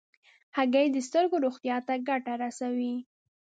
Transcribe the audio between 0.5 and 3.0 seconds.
هګۍ د سترګو روغتیا ته ګټه رسوي.